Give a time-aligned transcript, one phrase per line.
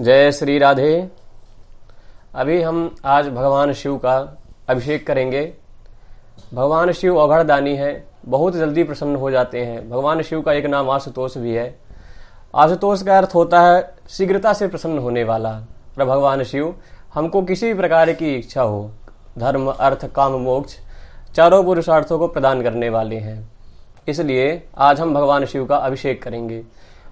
[0.00, 1.08] जय श्री राधे।
[2.34, 4.38] अभी हम आज भगवान शिव का
[4.68, 5.54] अभिषेक करेंगे।
[6.54, 10.90] भगवान शिव अघड़दानी है, बहुत जल्दी प्रसन्न हो जाते हैं। भगवान शिव का एक नाम
[10.90, 11.78] आशुतोष भी है।
[12.54, 16.74] आशुतोष का अर्थ होता है शीघ्रता से प्रसन्न होने वाला। और भगवान शिव
[17.14, 18.90] हमको किसी भी प्रकार की इच्छा हो,
[19.38, 20.78] धर्म, अर्थ, काम, मोक्ष,
[21.34, 23.48] चारों पुरुषार्थों को प्रदान करने वाले हैं।
[24.08, 26.62] इसलिए आज हम भगवान शिव का अभिषेक करेंगे।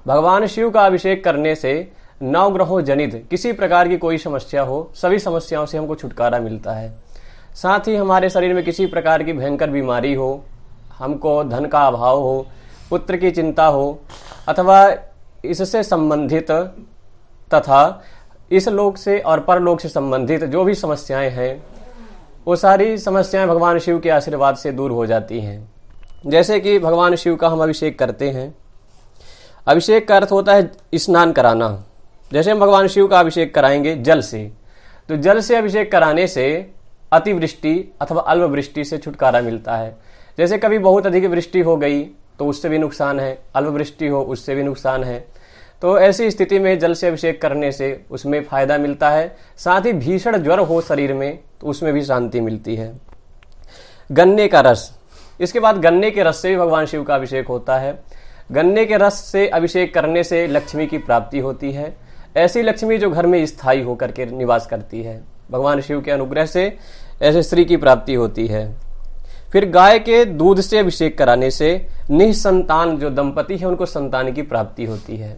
[0.07, 1.93] भगवान शिव का अभिषेक करने से
[2.25, 6.73] नौ ग्रहों जनित किसी प्रकार की कोई समस्या हो, सभी समस्याओं से हमको छुटकारा मिलता
[6.73, 6.95] है।
[7.55, 10.45] साथ ही हमारे शरीर में किसी प्रकार की भयंकर बीमारी हो,
[10.99, 12.47] हमको धन का अभाव हो,
[12.91, 14.01] पुत्र की चिंता हो,
[14.49, 14.95] अथवा
[15.45, 16.51] इससे संबंधित
[17.55, 18.03] तथा
[18.51, 21.63] इस लोक से और परलोक से संबंधित जो भी समस्याएँ हैं,
[22.47, 25.73] वो सारी समस्याएँ भगवान शिव के आशीर्वाद से दूर हो जाती हैं।
[26.27, 28.55] जैसे कि भगवान शिव का हम अभिषेक करते हैं।
[29.67, 31.85] अभिषेक का अर्थ होता है स्नान कराना।
[32.35, 34.39] जैसे हम भगवान शिव का अभिषेक कराएँगे जल से
[35.09, 36.45] तो जल से अभिषेक कराने से
[37.13, 39.97] अतिवृष्टि अथवा अल्पवृष्टि से छुटकारा मिलता है।
[40.39, 42.03] जैसे कभी बहुत अधिक वृष्टि हो गई
[42.39, 45.19] तो उससे भी नुकसान है। अल्पवृष्टि हो, उससे भी नुकसान है।
[45.83, 49.93] तो ऐसी स्थिति में जल से अभिषेक करने से उसमें फ़ायदा मिलता है। साथ ही
[49.93, 52.93] भीषण ज्वर हो शरीर में तो उसमें भी शांति मिलती है।
[54.11, 54.91] गन्ने का रस।
[55.41, 57.99] इसके बाद गन्ने के रस से भी भगवान शिव का अभिषेक होता है।
[58.53, 62.04] गन्ने के रस से अभिषेक करने से लक्ष्मी की प्राप्ति होती है।
[62.37, 66.47] ऐसी लक्ष्मी जो घर में स्थायी होकर के निवास करती है। भगवान शिव के अनुग्रह
[66.47, 66.67] से
[67.23, 68.65] ऐसे स्त्री की प्राप्ति होती है।
[69.53, 74.43] फिर गाय के दूध से अभिषेक कराने से निसंतान जो दंपति है, उनको संतान की
[74.43, 75.37] प्राप्ति होती है।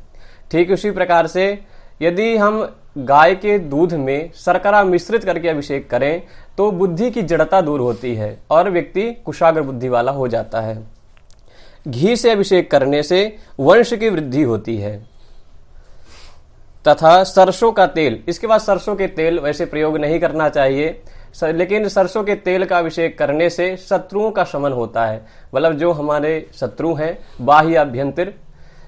[0.51, 1.59] ठीक उसी प्रकार से
[2.03, 2.61] यदि हम
[2.99, 6.23] गाय के दूध में शर्करा मिश्रित करके अभिषेक करें
[6.59, 10.79] तो बुद्धि की जड़ता दूर होती है और व्यक्ति कुशाग्र बुद्धि वाला हो जाता है।
[11.89, 13.21] घी से अभिषेक करने से
[13.61, 14.97] वंश की वृद्धि होती है।
[16.89, 21.03] तथा सरसों का तेल। इसके बाद सरसों के तेल वैसे प्रयोग नहीं करना चाहिए।
[21.45, 25.93] लेकिन सरसों के तेल का अभिषेक करने से शत्रुओं का शमन होता है। मतलब जो
[25.93, 28.33] हमारे शत्रु हैं, बाह्य अभ्यंतर,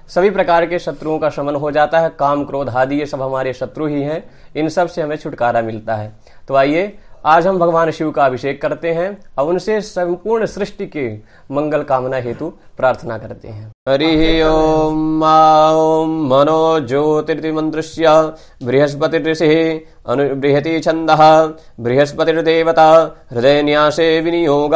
[0.07, 3.53] सभी प्रकार के शत्रुओं का शमन हो जाता है। काम, क्रोध आदि ये सब हमारे
[3.53, 6.11] शत्रु ही हैं। इन सबसे हमें छुटकारा मिलता है।
[6.47, 11.07] तो आइए आज हम भगवान शिव का अभिषेक करते हैं और उनसे संपूर्ण सृष्टि के
[11.51, 17.81] मंगल कामना हेतु प्रार्थना करते हैं। हरि ओम ओम मनो ज्योतिर्मंत्र
[18.63, 21.11] बृहस्पति ऋषि अनु बृहति छंद
[21.79, 24.75] बृहस्पतिर्देवता हृदय न्यासे विनियोग।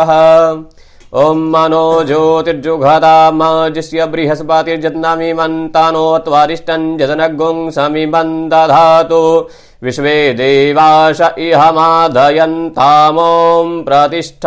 [1.22, 9.22] ओम मनो ज्योतिर्जुघदामजिष्य बृहस्पतिर्जत्नामि मन्तानो त्वारिष्टन् जजनगुं समिमन् दधातु
[9.84, 13.28] विश्वे देवाश इहमादयन्तामों
[13.84, 14.46] प्रतिष्ठ।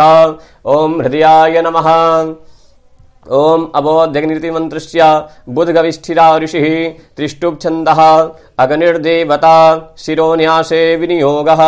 [0.66, 1.88] ॐ हृदयाय नमः।
[3.44, 5.00] ॐ अबोध्यग्नितिमन्त्रस्य
[5.54, 6.66] बुधगविष्ठिरा ऋषिः
[7.16, 8.00] त्रिष्टुप्छन्दः
[8.64, 9.56] अग्निर्देवता
[9.98, 11.62] शिरोन्यासे विनियोगः।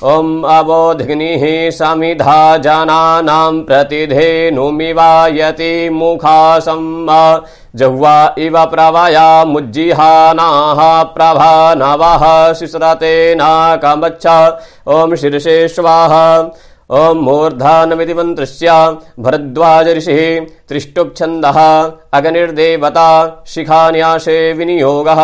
[0.00, 7.06] ॐ अबोधिग्निः समिधा जनानां प्रतिधेनुमिवायति मुखासं
[7.76, 14.26] जह्वा इव प्रवया मुज्जिहानाः प्रभा नवः शिश्रते नाकमच्छ।
[14.88, 16.50] ॐ शीर्षे स्वाहा
[16.90, 18.72] ॐ मूर्धानमिति मन्त्रस्य
[19.20, 21.58] भरद्वाज ऋषिः त्रिष्टुप्छन्दः
[22.18, 23.10] अग्निर्देवता
[23.48, 25.20] शिखान्यासे विनियोगः।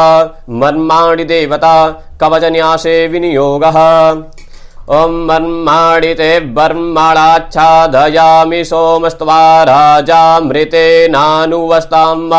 [0.61, 1.75] मर्माणिदेवता
[2.21, 3.79] कवचन्यासे विनियोगः।
[4.97, 12.33] ॐ मर्माणिते बर्मणाच्छादयामि सोमस्त्वा राजामृतेनानुवस्ताम्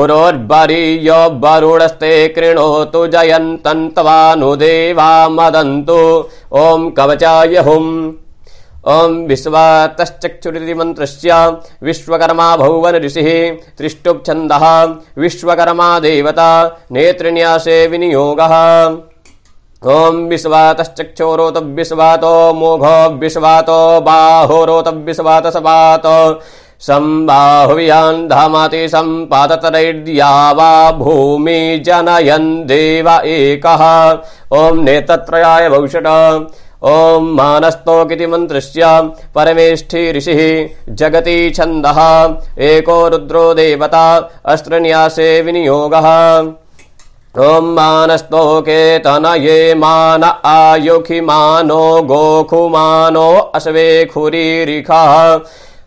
[0.00, 6.00] उरोर्बरीयो वरुणस्ते कृणोतु जयन्तन्त्वानुदेवा मदन्तु।
[6.62, 6.64] ॐ
[6.98, 7.90] कवचाय हुम्।
[8.88, 11.32] ॐ विश्वातश्चक्षुरिति मन्त्रस्य
[11.82, 13.28] विश्वकर्मा भुवन ऋषिः
[13.78, 14.64] त्रिष्टुप्छन्दः।
[15.22, 16.50] विश्वकर्मा देवता
[16.92, 18.54] नेत्रिन्यासे विनियोगः
[19.84, 26.02] ॐ विश्वातश्चक्षोरोत विश्वातो मोघो विश्वातो बाहोरोत विश्वात सपात
[26.80, 33.82] सम्बाहुव्यान् धामाति सम्पादतरैर्या वा भूमि जनयन् देव एकः।
[34.52, 36.06] ॐ नेतत्रयाय भविष्यट
[36.84, 38.86] ॐ मानस्तोकिति मन्त्रस्य।
[39.34, 40.42] परमेष्ठी ऋषिः
[40.94, 42.00] जगति छन्दः।
[42.70, 44.06] एको रुद्रो देवता।
[44.44, 46.08] अस्त्रन्यासे विनियोगः।
[47.34, 55.12] ॐ मानस्तोके तनये मान आयुखि मानो गोखुमानो अश्वे खुरीरिखः।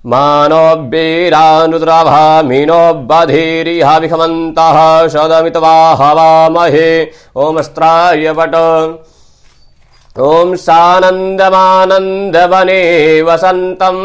[0.05, 0.61] मानो
[0.91, 4.77] वीरानुद्रभामिनो बधिरिहा विखमन्तः
[5.07, 6.89] सदमित्वा हवामहे।
[7.37, 7.59] ॐ
[8.39, 8.55] वट।
[10.57, 11.51] सानन्दमानन्दवने
[13.21, 14.03] वसन्तम्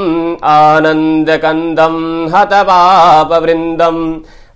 [0.50, 1.96] आनन्दकन्दं
[2.34, 4.02] हतपापवृन्दम्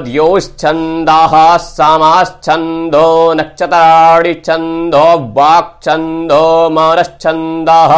[0.05, 1.33] द्योश्छन्दाः
[1.65, 3.03] समाश्छन्दो
[3.39, 5.03] नक्षत्राणि छन्दो
[5.37, 6.41] वाक्छन्दो
[6.77, 7.93] मानश्छन्दः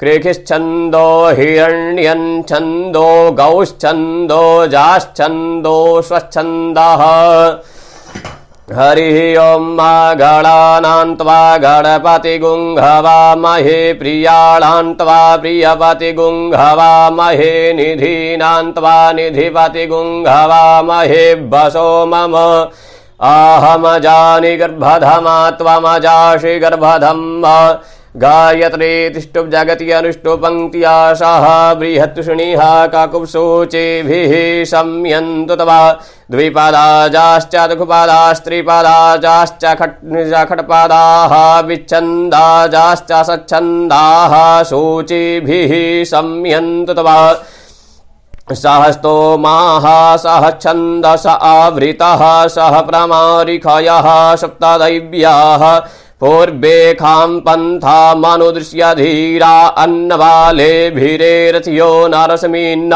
[0.00, 1.06] कृखिश्छन्दो
[1.38, 3.06] हिरण्यन् छन्दो
[3.40, 4.42] गौश्छन्दो
[4.74, 5.76] जाश्छन्दो
[6.08, 7.02] स्वच्छन्दः
[8.76, 9.64] हरिः ॐ
[10.20, 21.24] गणानान्त्वा गणपतिगुङ्घवामहे प्रियाणान्त्वा प्रियपतिगुङ्घवामहे निधीनान्त्वा निधिपतिगुङ्घवामहे
[21.54, 22.36] वसो मम।
[23.32, 27.26] आहमजानि गर्भधमा त्वमजाषि गर्भधम्
[28.16, 31.44] गायत्री तिष्टुप् जगति अनुष्टुपङ्क्त्याशाः
[31.74, 34.32] बृहत्तुषणिः काकुप्शोचेभिः
[34.64, 35.78] शम्यन्तु तवा।
[36.30, 39.96] द्विपादाजाश्च लघुपादास्त्रिपादाजाश्च खट्
[40.50, 45.72] खट्पादाः विच्छन्दाजाश्च सच्छन्दाः शोचिभिः
[50.16, 55.62] सह छन्दस आवृतः, सह प्रमारिखयः, सप्तदैव्याः
[56.22, 59.54] पूर्वे खां पन्था मनुदृश्य धीरा
[59.84, 62.94] अन्नबालेभिरेरथियो नरसमीन्न।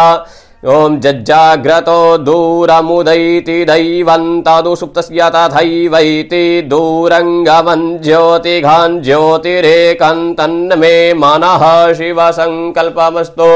[0.74, 11.64] ॐ जज्जाग्रतो दूरमुदैति दैवन्तदु सुप्तस्य तथैवैति दूरङ्गमन् ज्योतिघान् ज्योतिरेकन्तन्मे मनः
[11.98, 13.50] शिवसङ्कल्पमस्तु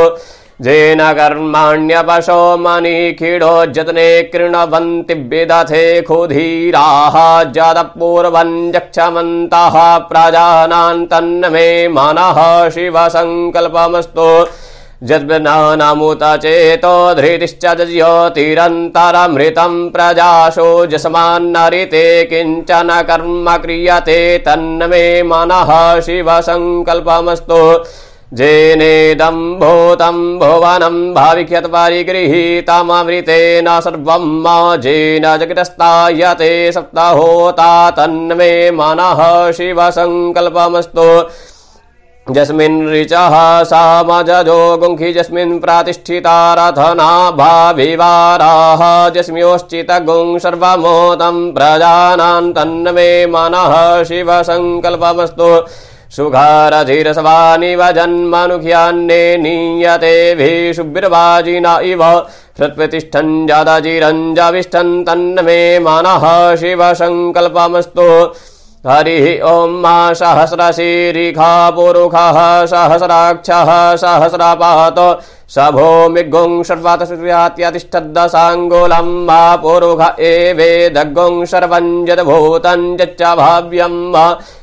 [0.65, 7.17] जेन कर्माण्यपशो मनीखिडो जतने कृणवन्ति विदथे खुधीराः
[7.53, 9.77] जदपूर्वं जक्षमन्तः
[10.09, 12.41] प्रजानान् तन्मे मनः
[12.71, 14.29] शिवसङ्कल्पमस्तु।
[15.09, 27.63] जद्नामुत चेतो धृतिश्च ज्योतिरन्तरमृतं प्रजाशो जस्मान्नरिते किंचन कर्म क्रियते तन्मे मनः शिवसङ्कल्पमस्तु।
[28.35, 41.25] जेनेदं भूतं भुवनं भाविख्यत परिगृहीतममृतेन सर्वं मा जेन जगतस्तायते सप्तहोता तन्मे मनः शिवसङ्कल्पमस्तु।
[42.35, 45.13] जस्मिन् ऋचः सामजो गुङ्खि
[46.59, 55.67] रथना भाविवाराः जस्म्योश्चितगुं सर्वमोदं प्रजानां तन्मे मनः शिवसङ्कल्पमस्तु।
[56.17, 62.25] सुघारधिरसवानिव जन्मनुख्यान्ने नीयतेभिः शुभिर्वाजिन इव
[62.61, 68.33] हृत्प्रतिष्ठन् जादाजिरञ्जाविष्ठन् तन्मे मनः शिवसङ्कल्पमस्तु।
[68.87, 82.97] हरिः ॐ मा सहस्रशीरिखा पुरुखः सहस्राक्षः, सहस्रपात। स भूमिगुं सर्वातस्यात्यतिष्ठद्दशाङ्गुलं मा पुरुख एवेदगुं सर्वं यद्भूतं
[83.01, 83.23] यच्च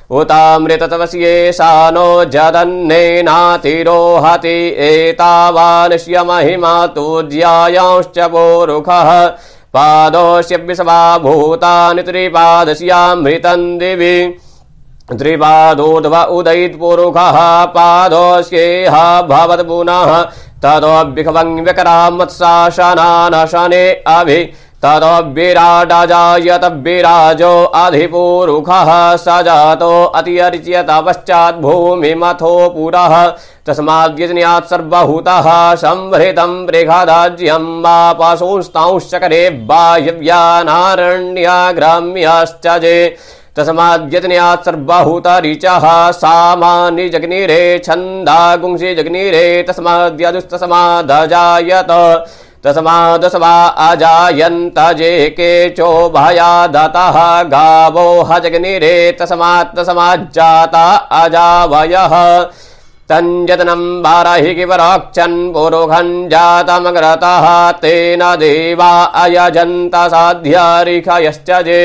[0.10, 9.28] उतामृततवस्येषा नो जदन्नेनातिरोहति एतावानस्य महिमा तूज्यायांश्च पुरुखः
[9.74, 14.38] पादोऽस्य विषवा भूतानि त्रिपादस्यामृतं दिवि।
[15.12, 17.38] त्रिपादोद्व उदयित्पुरुखः
[17.76, 18.96] पादोऽस्येह
[19.30, 20.12] भवत् पुनः
[20.64, 24.40] ततोऽभ्यखवं व्यकरामत्साशनानशने अभि।
[24.84, 33.28] तदविराडाजायत विराजो अधिपूरुखः स जातो अतिर्च्यत पश्चात् भूमिमथो पुरः।
[33.68, 43.18] तस्माद्यजन्यात् सर्वभूतः संहृतं बृहदाज्यं वा पशुंस्तांश्चकरे वायव्यानारण्या ग्राम्याश्च जे।
[43.58, 51.92] तस्माद्यजन्यात् सर्वभूतरिचः सामानि जग्निरे छन्दा गुंसि जग्निरे तस्माद्यजुस्तस्मादजायत
[52.68, 53.56] तस्मादस्वा
[53.88, 57.18] अजायन्त जे केचो भया दतः
[57.54, 60.86] गावो हजग्निरे तस्मात् तस्माज्जाता
[61.22, 62.16] अजावयः
[63.12, 67.46] तञ्जतनं बारहि किवराक्षन् पुरुखं जातमग्रतः
[67.82, 68.92] तेन देवा
[69.24, 71.84] अयजन्त साध्यारिखयश्च जे।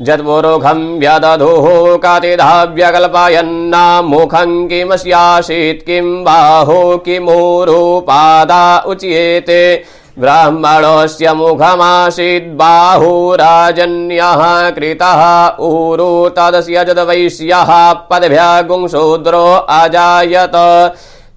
[0.00, 9.84] जद्पुरुखं व्यदधुः कतिधाव्यकल्पयन्ना मुखं किमस्यासीत् किं बाहो किमूरुपादा उच्येते।
[10.18, 20.52] ब्राह्मणस्य मुखमासीत् बाहुराजन्यः कृतः ऊरु तदस्य जदवैश्यः पदभ्यगुंशूद्रो अजायत।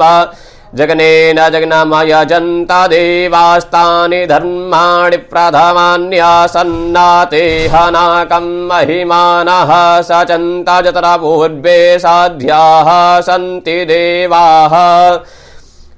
[0.77, 12.89] जगनेन जग्नमयजन्ता देवास्तानि धर्माणि प्रथमान्यासन्नाते हनाकं महिमानः स चन्ता जतरा पूर्वे साध्याः
[13.21, 14.73] सन्ति देवाः।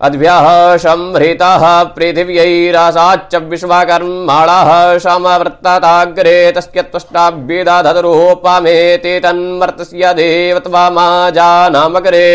[0.05, 4.70] अद्भ्यः संहृतः पृथिव्यैरसाच्च विश्वकर्मणः
[5.05, 12.29] समवर्तताग्रे तस्य त्वष्टाभ्युदधतरूपमेति तन्वर्तस्य देवत्वमाजानमग्रे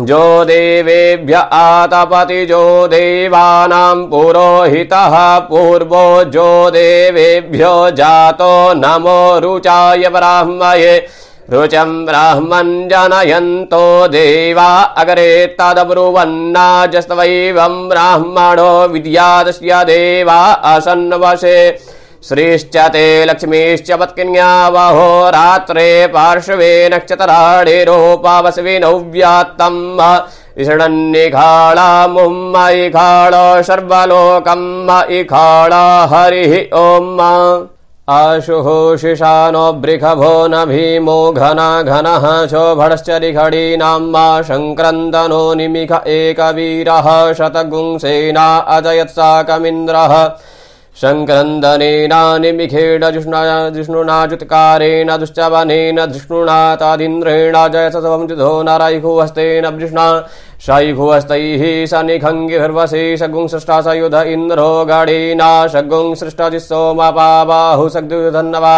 [0.00, 11.08] जो देवेभ्य आतपति जो देवानां पुरोहितः पूर्वो जो देवेभ्यो जातो नमो रुचाय ब्राह्मये।
[11.50, 20.40] रुचं ब्राह्मन् जनयन्तो देवा अग्रे तदब्रुवन्नाजस्त्वैवं ब्राह्मणो विद्यादस्य देवा
[20.74, 21.70] असन्वशे
[22.28, 25.84] श्रीश्च ते लक्ष्मीश्च पत्किन्यावहो रात्रे
[26.14, 29.80] पार्श्वे नक्षत्राणिरूपावस्विनौ व्यात्तम्
[30.62, 33.34] इषणन्निखाळामुम्म इखाळ
[33.68, 35.72] सर्वलोकम् इखाळ
[36.12, 37.08] हरिः ॐ
[38.08, 38.68] आशुः
[39.00, 47.08] शिशानो बृखभो न भीमो घना घनः शोभणश्च रिखडीनां मा शङ्क्रन्दनो निमिख एकवीरः
[47.40, 48.46] शतगुंसेना
[48.76, 50.14] अजयत्साकमिन्द्रः
[51.02, 60.06] शङ्क्रन्दनेना निमिखेण जृष्णुणा चुत्कारेण दुश्चवनेन धृष्णुणा तादिन्द्रेण जयसवं जुधो नरैघुहस्तेन वृष्णा
[60.66, 68.74] शैघुहस्तैः सनि घङ्गिभिर्वशे षग्गुं सृष्टा सयुध इन्द्रो गणेना शग्गुं सृष्टा जिसोमपा बाहु सग्धन्न वा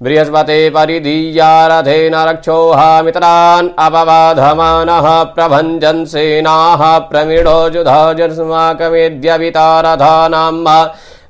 [0.00, 10.54] बृहस्पते परिदीया रथेन रक्षोहामितरान् अपवाधमानः प्रभञ्जन् सेनाः प्रमीढो जुधजस्माकमेद्यवितारथानां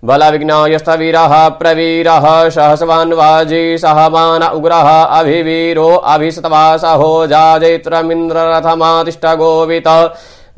[0.09, 9.89] बलविघ्नायस्तवीरः प्रवीरः सहस्वान्वाजी सहमान उग्रः अभिवीरो अभिसतवासहो जाजैत्रमिन्द्ररथमातिष्ठगोवित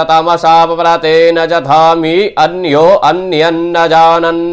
[0.79, 4.46] व्रतेन दधामि अन्यो अन्यन्न जानन्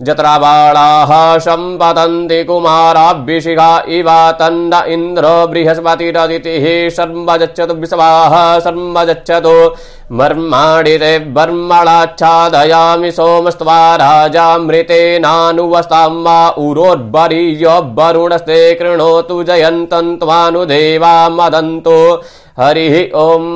[0.00, 1.10] जत्राबाणाः
[1.44, 4.08] सम्पतन्ति कुमाराभ्यशिखा इव
[4.38, 6.64] तन्न इन्द्रो बृहस्पतिरदितिः
[6.96, 8.34] शर्मजच्छतु विश्वाः
[8.64, 9.52] शर्मजच्छतु
[10.18, 15.02] मर्माणिते बर्मणाच्छादयामि सोमस्त्वा राजामृतेनानुवस्तां
[16.24, 21.98] वा उरोर्बरीयो वरुणस्ते कृणोतु जयन्तं त्वानुदेवा मदन्तो
[22.60, 23.46] हरिः ॐ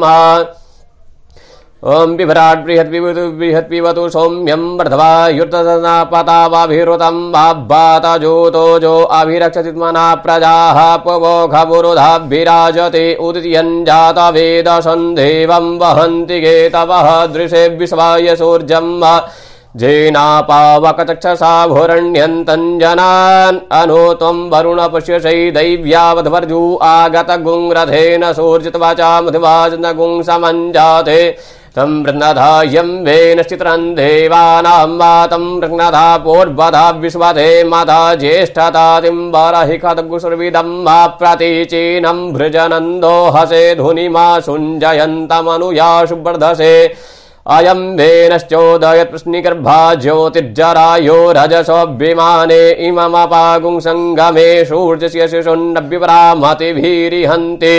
[1.95, 17.09] ॐ बिभ्राट् बृहद्विवतु बृहद्विवतु सौम्यं वर्धवा युर्तनापतावाभिहृतं वाब्बातजोतोजो अभिरक्षति मना प्रजाः पवोघपुरुधाभिराजते उदित्यञ्जातवेदसन्देवं वहन्ति गेतवः
[17.35, 19.15] दृशे विश्वाय सूर्यं वा।
[19.81, 26.63] जेनापावकचक्षसा भुरण्यन्तञ्जनान् अनो त्वं वरुण पश्यसै दैव्यावधवर्जु
[28.39, 31.21] सूर्जितवाचा मधुवाजनगुं समञ्जाते
[31.77, 43.13] तं वृन्नधायं वेनश्चित्रं देवानां वा तं वृग्नधा पूर्वधा विश्वते माता ज्येष्ठतातिं वरहिखदगुसुर्विदं मा प्रतीचीनं भृजनन्दो
[43.37, 46.73] हसे धुनिमा सुञ्जयन्तमनुयाशु वर्धसे
[47.57, 57.77] अयं वेनश्चोदयत्प्रश्निगर्भा ज्योतिर्जरायो रजसोऽभिमाने इममपागुं सङ्गमे सूर्यस्य शिशुन्नव्यपरामतिभिरिहन्ति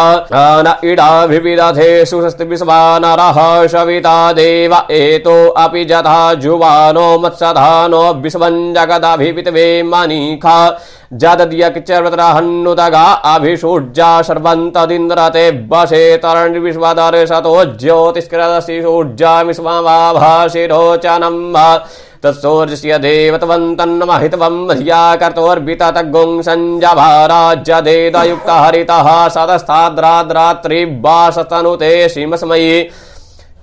[0.67, 3.39] न इडाभिविदधे सुषस्ति विश्वानरः
[3.75, 10.59] सविता देव एतो अपि जथा जुवानो मत्सधानो विश्वं जगदभिवितवे मनीखा
[11.23, 21.67] जदद्यक्चर्वत्रहन्नुतगा अभिषूर्जा सर्वन्तदिन्द्रते वशे तरणिविश्वदर्शतो ज्योतिष्कृतसि सूर्जा विश्वमाभाषिरोचनं वा
[22.25, 32.77] तत्सौर्यस्य देवतवन्तन्नमहितवं धिया कर्तोर्बिततगुं सञ्जभाराज्यदेदयुक्तहरितः सदस्ताद्राद्रात्रिवासतनुते श्रीमस्मयि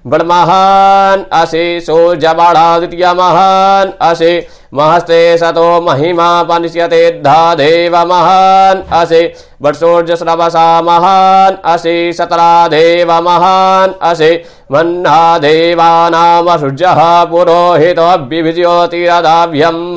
[0.00, 9.22] संभरन्ति बडमहान् असि सूर्यबडादित्यमहान् असि महस्ते सतो महिमा पनिष्यते देव महान् असि
[9.62, 14.30] वट्सूर्यस्रवसा महान् असि सतरा देव महान् असि
[14.72, 19.96] मन्ना देवानामसुर्यः पुरोहितोऽभिभिज्योतिरदाभ्यम्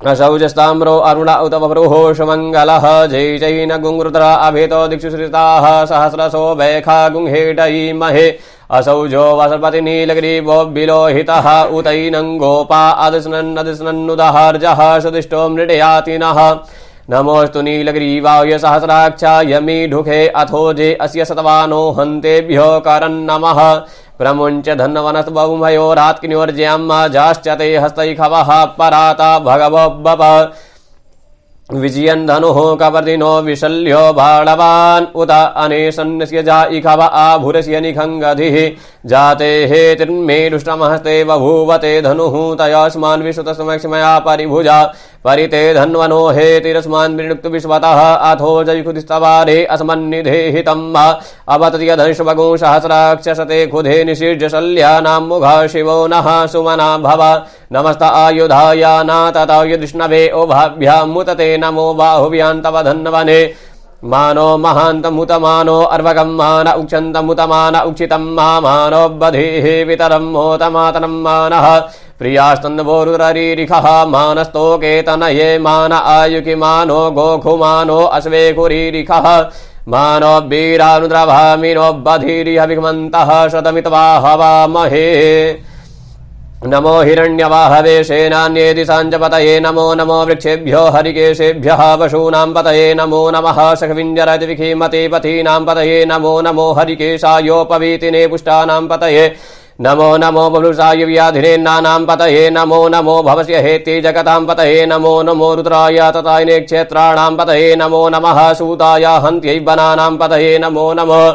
[0.09, 8.27] असौजस्ताम्रो अरुण उत वरुहोषमङ्गलः जय जैन गुङ्रुद्र अभितो दिक्षु श्रिताः सहस्रशो वैखा गुंहेटयीमहे
[8.77, 16.39] असौजो वसपति नीलग्रीवो विलोहितः उतैनङ्गोपा अदस्नन्नदस्नन्नुदहार्जः सुदिष्टो मृडयातिनः।
[17.11, 23.59] नमोऽस्तु नीलग्रीवाय सहस्राक्षाय मीढुखे अथोजे अस्य शतवानो हन्तेभ्यो करन्नमः
[24.21, 30.53] प्रमुञ्च धन्वनस्तबुभयोरात्किन्योर्ज्याम्मा जाश्च ते हस्तैखवः पराता भगवोब्बप
[31.69, 38.71] विजयन् धनुः कवर्दिनो विशल्यो बाणवान् उत अनेशन्यस्य जा इखव आभुरस्य निखङ्गधिः।
[39.09, 44.93] जाते हेतिर्मे दुष्टमहस्ते बभूवते धनुः तयास्मान् विश्रुतसमक्षमया परिभुजा।
[45.25, 47.15] परिते धन्वनो हेतिरस्मान्
[47.47, 51.05] विश्वतः, अथो जयखुदिस्तवारे अस्मन्निधेहितं वा
[51.95, 54.49] धनुषभगो सहस्राक्षसते खुधे निषिज्य
[55.21, 57.21] मुखा शिवो नः सुमना भव।
[57.73, 59.01] नमस्त आयुधाया
[60.31, 63.41] ओभाभ्यां मुतते नमो बाहुव्यान्तव धन्वने।
[64.03, 71.67] मानो महान्तमुतमानो अर्वगं मान उक्षन्तमुतमान उक्षितं मा मानो बधेः वितरं मोतमातनं मानः।
[72.19, 79.27] प्रियास्तन्वोरुररीरिखः मानस्तोकेतनये मान आयुकि मानो गोखुमानो अश्वेकुरीरिखः
[79.87, 85.07] मानो वीरानुद्रभामिनो बधिरिहविमन्तः शतमित्वा हवामहे।
[86.61, 96.05] नमो हिरण्यवाहवे सेनान्येति साञ्जपतये नमो नमो वृक्षेभ्यो हरिकेशेभ्यः पशूनां पतये नमो नमः सखविञ्जरतिविखीमते पथीनां पतये
[96.11, 99.23] नमो नमो हरिकेशायोपवीतिने पुष्टानां पतये
[99.81, 106.59] नमो नमो बभुषाय व्याधिनेन्नानां पतये नमो नमो भवस्य हेति जगतां पतये नमो नमो रुद्राय ततायने
[106.67, 111.25] क्षेत्राणां पतये नमो नमः सूताय हन्त्यै वनानां पतये नमो नमः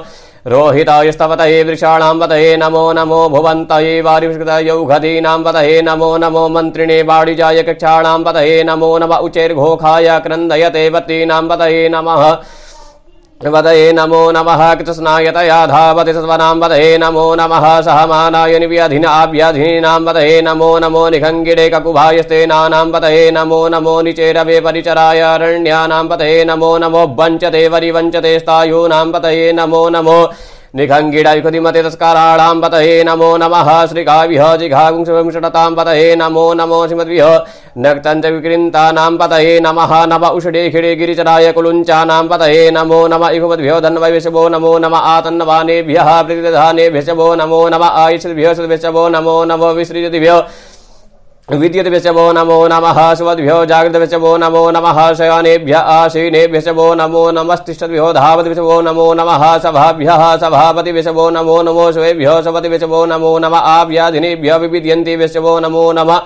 [0.53, 8.63] रोहिताय स्तवतये वृषाणां वतये नमो नमो भुवन्तये वारिष्कृतयौघधीनां वतये नमो नमो मन्त्रिणे वाणिजाय कक्षाणां पतये
[8.69, 12.23] नमो नम उचैर्घोखाय क्रन्दयते वतीनां वतये नमः
[13.45, 21.69] वदये नमो नमः कृत्स्नायतया धावति सत्वनां वदये नमो नमः सहमानाय निव्याधिनाभ्याधीनां वदये नमो नमो निखङ्गिडे
[21.75, 29.89] ककुभायस्तेनानां वदये नमो नमो निचेरवे परिचराय अरण्यानां पतये नमो नमो वञ्चते वरिवञ्चते स्थायूनां पतये नमो
[29.97, 30.19] नमो
[30.75, 37.29] निखङ्गिडयुखतिमते तस्काराणां पतये नमो नमः। श्रीकाविह जिघागुंशविंशतां पतये नमो नमो श्रीमद्विह
[37.79, 44.79] नक्तञ्च विकृन्तानां पतये नमः। नम उषडे, खिडे गिरिचराय कुलुञ्चानां पतये नमो नम। इघुमद्भ्यो धन्वैशभो नमो
[44.79, 50.39] नम। आतन्नवानेभ्यः प्रतिधानेभ्यशभो नमो नम। आयुषद्भ्यो सद्भ्यशभो नमो नमो। विसृजतिभ्यो
[51.49, 60.25] विद्युद्भ्यशभो नमो नमः सुवद्भ्यो जागृतभ्यशभो नमो नमः शयानेभ्य आशीनेभ्यशभो नमो नमस्तिष्ठद्भ्यो धावद्भ्यशभो नमो नमः सभाभ्यः
[60.43, 66.21] सभापतिभ्यशभो नमो नमो शिवेभ्यो सपतिभ्यशभो नमो नम आभ्याधिनेभ्य विविध्यन्तिभ्यशभो नमो नमः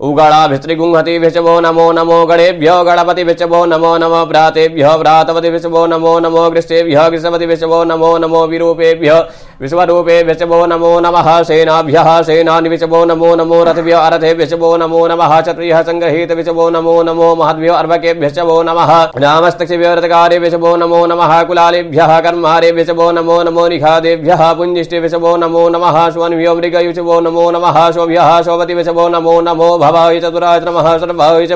[0.00, 8.46] उगणाभिस्त्रिगुंहतिभ्यशभो नमो नमो गणेभ्यो गणपतिभ्यशभो नमो नमो भ्रातेभ्यो भ्रातपतिभ्यशभो नमो नमो गृष्टेभ्यः गृषपतिभ्यशभो नमो नमो
[8.46, 9.16] विरूपेभ्यो
[9.60, 17.34] विश्वरूपेभ्यशभो नमो नमः सेनाभ्यः सेनानिविशभो नमो नमो रथभ्यो अरथेभ्यशभो नमो नमः क्षत्रियः सङ्गृहीतविशभो नमो नमो
[17.36, 18.92] महद्भ्यो अर्भकेभ्यशभो नमः
[19.24, 27.50] रामस्तक्षिभ्यो रथकारेभ्यशभो नमो नमः कुलालेभ्यः कर्मारेभ्यशभो नमो नमो निखादेभ्यः पुञ्जिष्टेभ्यशभो नमो नमः स्वन्भ्यो मृगयुशभो नमो
[27.56, 31.52] नमः शोभ्यः शोभतिभ्यशभो नमो नमो भवाय चतुराय नमः सर्वाय च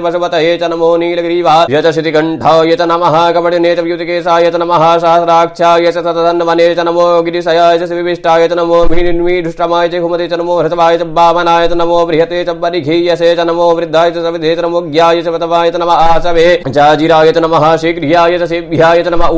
[0.61, 7.79] च नमो नीलग्रीवाय च श्रीकण्ठाय च नमः कपटिने च नमः सहस्राक्षाय च च नमो गिरिशयाय
[7.79, 12.45] च विविष्टाय च नमो मीढुष्टमाय च घुमते च नमो हृतवाय च वामनाय च नमो बृहते
[12.45, 16.47] च परिघीयसे च नमो वृद्धाय च सविधे च नमो ज्ञाय च वतवाय च नमः आसवे
[16.79, 19.29] जाजिराय च नमः शीघ्रियाय च सेभ्याय च नमः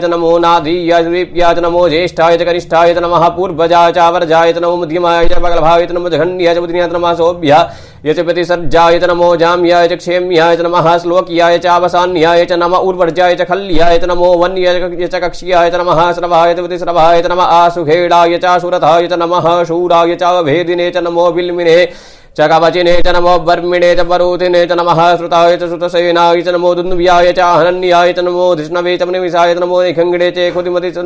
[0.00, 4.76] च नमो नादीयाय च नमो ज्येष्ठाय च कनिष्ठाय च नमः पूर्वजाय च अवर्जाय च नमो
[4.82, 7.51] मध्यमाय च बगलभाय च नमो जघन्याय च बुद्धियाय च नमः सोभ्य
[8.06, 13.34] यचपति सर्जाय च नमो जाम्याय च क्षेम्याय च नमः, श्लोक्याय च अवसान्याय च नम उर्वर्जाय
[13.36, 18.38] च खल्याय च नमो वन्याय च कक्ष्याय च नमः, श्रवाय च श्रवाय च नमः आसुखेडाय
[18.60, 21.76] सुरथाय च नमः, शूराय च भेदिने च नमो बिल्मिने
[22.36, 27.32] च कवचिने च नमो वर्मिणे च वरूथिने च नमः श्रुताय च श्रुतसेनाय च नमो दुन्द्व्याय
[27.38, 31.04] च हनन्याय च नमो धृष्णवे च निविशाय च नमो निखङ्गिणे च खुदिमति च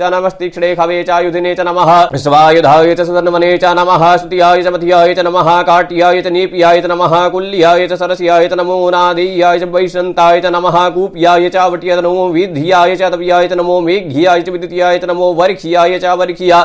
[0.00, 5.26] च नमस्तिक्षणे खवे आयुधिने च नमः स्वायुधाय च सुधर्मने च नमः स्तुत्याय च मथियाय च
[5.26, 10.52] नमः काट्याय च नीप्याय च नमः कुल्याय च सरस्याय च नमो नादीयाय च वैशन्ताय च
[10.56, 15.12] नमः कूप्याय च वट्याय च नमो विद्याय च तव्याय च नमो मेघ्याय च विद्युत्याय च
[15.12, 16.60] नमो वर्क्ष्याय च वर्क्ष्या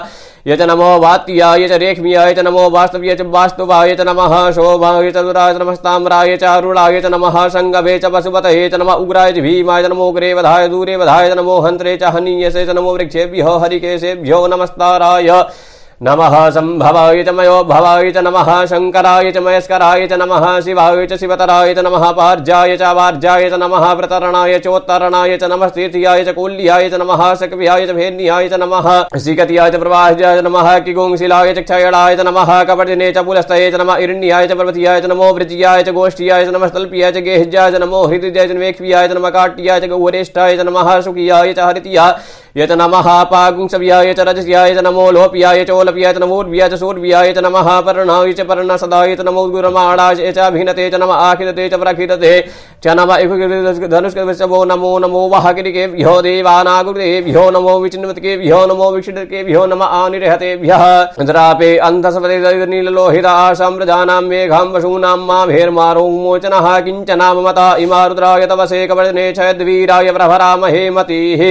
[0.48, 5.18] य च नमो वात्याय च रेख्म्याय च नमो वास्तव्य च वास्तुवाय च नमः, शोभाय च
[5.18, 9.84] दुराय च नमस्ताम्राय च अरुणाय च नमः सङ्गभे च पशुपतये च नमः, उग्राय च भीमाय
[9.84, 14.46] च नमो ग्रे वधाय दूरे वधाय च नमो हन्त्रे च हनीयसे च नमो वृक्षेभ्यो, हरिकेशेभ्यो
[14.48, 15.30] नमस्ताराय।
[16.02, 21.74] नमः सम्भवाय च मयो भवाय च नमः शङ्कराय च मयस्कराय च नमः शिवाय च शिवतराय
[21.76, 27.02] च नमः पार्जाय च वार्जाय च नमः प्रतरणाय चोत्तरणाय च नमः तीर्थ्याय च कुल्याय च
[27.02, 28.90] नमः सकव्याय च भेन्याय च नमः
[29.26, 34.04] सिकत्याय च प्रवाह्याय च नमः किगुंशिलाय च क्षयणाय च नमः कपटिने च पुलस्तये च नमः
[34.08, 38.48] इरण्याय च पर्वतीयाय च नमो वृज्याय च गोष्ठ्याय च नमः स्थल्प्याय च च नमो हृदयाय
[38.48, 42.14] च वेक्ष्याय च काट्याय च गौरेष्ठाय च नमः सुखियाय च हरित्याय
[42.60, 47.44] य च नमः पागुंसव्याय च रजस्याय च नमो लोप्याय चोलप्याय च नमोर्व्याय च सूर्व्याय च
[47.46, 52.34] नमः पर्णाय च पर्णसदाय च नमो गुरमाणाय च अभिनते च नमः आखिरते च प्रखिरते
[52.86, 53.14] च नम
[53.92, 60.84] धनुष्कवो नमो नमो वाहकिरिकेभ्यो देवानागुरुदेभ्यो नमो विचिन्वतकेभ्यो नमो विक्षिणकेभ्यो नम आनिर्हतेभ्यः
[61.32, 69.32] द्रापे अन्धसपदे नीललोहिता सम्प्रजानां मेघां वशूनां मा भेर्मारो मोचनः किञ्चना ममता इमा रुद्राय तवसे कवर्णे
[69.40, 71.44] छयद्वीराय प्रभरामहे मतिः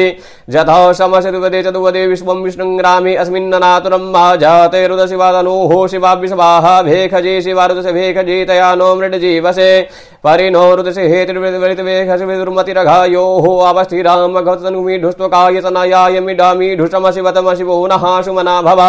[0.55, 8.95] जथौ समशतुवदे चतुवदे विश्वं विष्णुङ्ग्रामे अस्मिन्ननातुरं मा जाते रुदशिवादनोः शिवाभिषवाः भेखजे शिवारुदश भेखजे तया नो
[8.97, 9.89] मृडजीवसे।
[10.25, 18.81] परिणो रुदसे हेतिर्वृतवेखसिविदुर्मतिरघायोः अवस्थिराम भगवतनुमीढुस्त्वकाय तनयाय मिडामि ढुषमशिवतम शिवो नः सुमना भव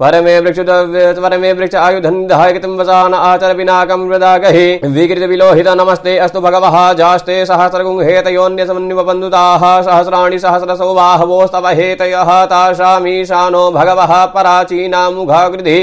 [0.00, 0.58] परमे वृक्ष
[1.24, 4.08] परमे वृक्ष आयुधन्धाय कृतं वसान आचर पिनाकं
[4.94, 10.94] विकृत विलोहित नमस्ते अस्तु भगवः जास्ते सहस्रगुं हेतयोन्यसमन्विवबन्धुताः सहस्राणि सहस्रसौ
[11.34, 15.78] बाहवोस्तव हेतयः तासामीशानो भगवः पराचीनामुघाकृति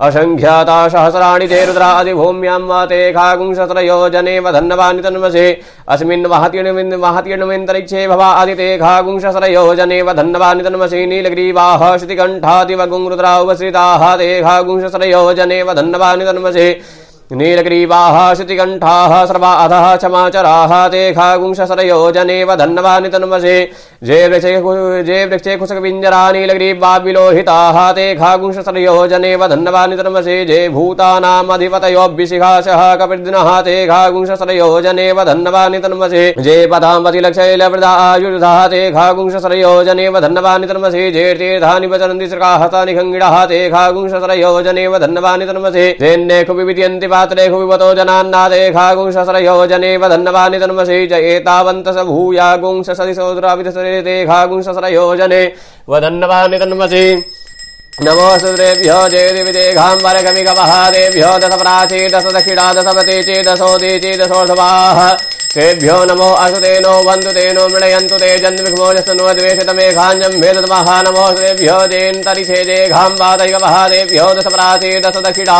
[0.00, 5.46] असङ्ख्याता सहस्राणि ते रुद्रादिभूम्यां वा ते खागुंसहस्रयोजने वधन्नवानि तन्वसे।
[5.88, 16.68] अस्मिन् वहतीर्णमिन्तरिक्षे भवा आदिते खागुंसहस्रयोजने वधन्नवानि तन्वसे। नीलग्रीवाः श्रुतिकण्ठादिवगुं रुद्रा उपसृताः ते खागुंसहस्रयोजने वधन्नवानि तन्वसे।
[17.32, 23.54] नीलग्रीवाः श्रुतिकण्ठाः सर्वा अधः क्षमाचराः ते खागुंससरयोजने वधन्नवानि तन्वसे
[24.08, 24.52] जे वृक्षे
[25.04, 35.78] जे वृक्षे कुशकविञ्जरा नीलग्रीवा विलोहिताः ते खागुंससरयोजने वधन्नवानि तन्वसे जे भूतानामधिपतयोऽभिशिखाशः कपिर्दिनः ते खागुंससरयोजने वधन्नवानि
[35.86, 44.86] तन्वसे जे पदाम्पतिलक्षैलवृदा आयुर्धाः ते खागुंससरयोजने वधन्नवानि तन्वसे जे तीर्थानि वचरन्ति श्रकाहतानि खङ्गिडः ते खागुंससरयोजने
[44.98, 53.94] वधन्नवानि तन्वसे जेन्नेखु विविद्यन्ति पात्रेखु विवतो जनान्नादे खागुंससरयोजने वधन्नवानि तन्वसे च एतावन्त स भूया गुंससदिसोदराविधसरे
[54.08, 55.42] ते खागुंससरयोजने
[55.94, 56.58] वधन्नवानि
[59.12, 62.66] जयदिविदेघाम्बरगमिगवः देभ्यो दश दक्षिणा
[65.54, 75.16] तेभ्यो नमो असुतेनो वन्तु तेनो मृणयन्तु ते जन्मविघ्मोजस्तनुवद्वेषतमेघाञ्जं भेदतमः नमोस्तुतेभ्यो जेन्तरिषेदेघाम्बादैगवः देभ्यो दश प्राची दश
[75.26, 75.58] दक्षिणा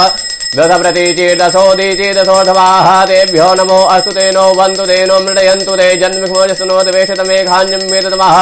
[0.57, 8.37] दश प्रतीचे दशोदीचे दशोधवाः तेभ्यो नमो अस्तु ते तेनो वन्तु तेनो मृडयन्तु ते जन्मविघ्मोजस्तनोद्वेषतमेघाञ्जं वेदतमः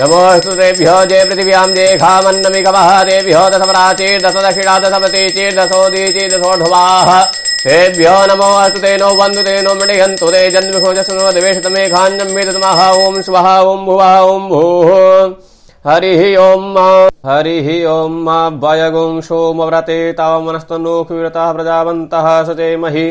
[0.00, 7.12] नमोऽस्तु तेभ्यो जय पृथिव्यां जेघामन्नमिगवः तेभ्यो दश दक्षिणा दशपतीचेर् दशोदीचे दशोढवाः
[7.64, 13.86] तेभ्यो नमो अस्तु ते नो तेनो वन्दु तेनो मृडयन्तु ते जन्मविघ्मोजस्तनोद्वेषतमेघाञ्जं वेदतमः ॐ स्वः ॐ
[13.86, 15.51] भुवः, ॐ भूः।
[15.84, 16.76] हरिः ॐ
[17.26, 18.26] हरिः ॐ
[18.62, 23.02] वयगुं सोमव्रते तावमनस्तनोखविरतः प्रजावन्तः सचेमहि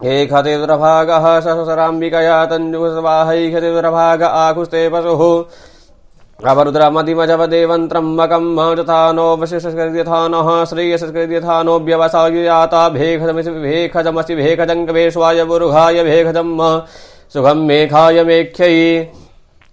[0.00, 5.22] एकतिद्रभागः सहसराम्बिकया तञ्जुसवाहैखतिद्रभाग आकुस्ते पशुः।
[6.50, 16.56] अवरुद्रमतिमजवदेवं त्र्यम्बकं यथा नो वशिष्यथा नः श्रेयसकृत्यथा नो व्यवसायुयाता भेखजमसि भेखजमसि भेखजङ्कवेश्वाय बुरुघाय भेखजं
[17.34, 18.72] सुखं मेघाय मेख्यै।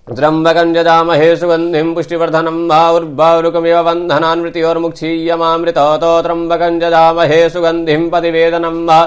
[0.10, 9.00] त्र्यम्बकं यजामहे सुगन्धिं पुष्टिवर्धनं भावुर्भावरुकमिव बन्धनान् मृत्योर्मुक्षीयमामृततो त्र्यम्बकं यजामहे सुगन्धिं पतिवेदनं वा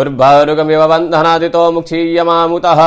[0.00, 2.80] उर्भारुकमिव बन्धनादितो मुक्षीयमामुतः।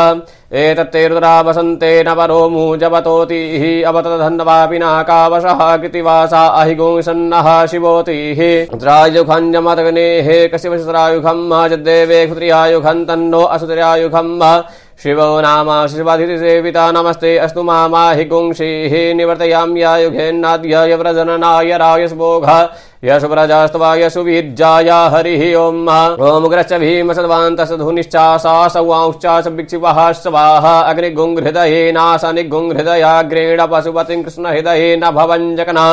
[0.61, 8.41] एतत्ते रुद्रा वसन्तेन परो मूजवतोतिः अवतधन्वापि नाकावशः कृतिवासा अहिगुंसन्नः शिवोतिः
[8.71, 11.39] रुद्रायुखञ्जमतग्नेः कशिवशरायुखं
[11.71, 14.29] जद्देवे क्षुत्रियायुखं तन्नो असुत्र्यायुखं
[14.99, 22.45] शिवो नाम शिवाधिसेविता नमस्ते अस्तु मा हि गुंषिः निवर्तयाम्यायुघेन्नाद्य व्रजननाय रायस्भोघ
[23.05, 25.89] यशुव्रजास्त्वा यशुवीर्जाय हरिः ॐ
[26.27, 35.85] ॐ ग्रश्च भीमसद्वान्तसधुनिश्चासा सौवांश्चास विक्षिपः स्वाहा अग्निगुङ्हृदये नासनिगुङ्हृदयाग्रेण पशुपतिं कृष्णहृदये न भवञ्जकना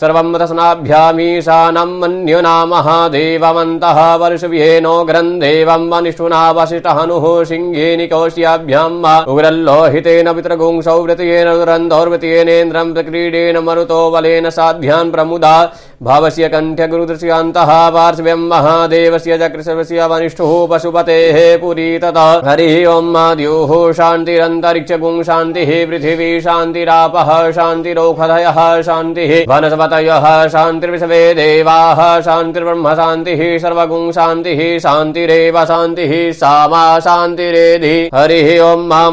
[0.00, 14.00] सर्वं तस्नाभ्यामीशानं मन्युनामः देवमन्तः वर्षव्येनो ग्रन्देवं वनिष्ठुना वसिष्ठहनुः सिंहेनिकौश्याभ्याम् उग्रल्लोहितेन पितृगुंसौ वृतयेन दुरन्धौर्वृतयेनेन्द्रं प्रक्रीडेन मरुतो
[14.10, 15.54] बलेन साध्यान् प्रमुदा।
[16.02, 26.40] भावस्य कण्ठ्यगुरुदृश्यान्तः पार्श्व्यं महादेवस्य च वनिष्ठुः पशुपतेः पुरी तथा हरिः ॐ द्युः शान्तिरन्तरिक्षगुं शान्तिः, पृथिवी
[26.40, 37.96] शान्तिरापः शान्तिरोखधयः शान्तिः, वनस्पतयः शान्तिर्विश्वे देवाः शान्तिर्ब्रह्म शान्तिः, सर्वगुं शान्तिः, शान्तिरेव शान्तिः सा मा शान्तिरेधि।
[38.14, 39.10] हरिः ॐ माँ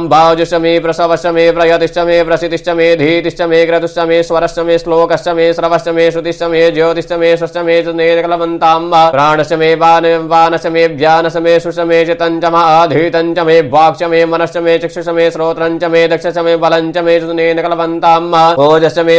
[0.62, 5.52] मे प्रसवश्च मे प्रयतिश्च मे प्रसितिश्च मे धीतिश्च मे क्रतुश्च मे स्वरश्च मे श्लोकश्च मे
[5.54, 8.79] श्रवश्च मे श्रुतिश्च मे ज्योतिश्च मे स्वश्च मे नेकलवन्तां
[9.13, 14.77] प्राणश्च मे वानश्च मे व्यानश्च मे सुश्च मे चितञ्च आधीतञ्च मे वाक्च मे मनश्च मे
[14.84, 18.19] चक्षुष मे श्रोत्रञ्च मे दक्षश्च मे बलञ्च मे नेकलवन्तां
[18.67, 19.17] ओजश्च मे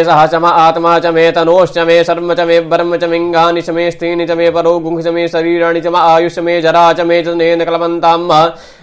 [0.64, 4.38] आत्मा च मे तनोश्च मे शर्म च मे ब्रह्म च मिङ्गानि च मे स्त्रीनि च
[4.42, 7.22] मे परो च मे शरीराणि च आयुष मे जरा च मे
[7.56, 8.20] नेकलवन्तां